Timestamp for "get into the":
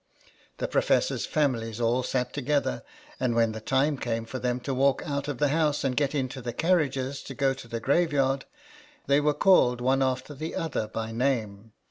5.95-6.53